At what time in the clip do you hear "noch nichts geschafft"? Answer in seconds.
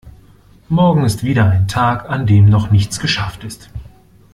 2.49-3.43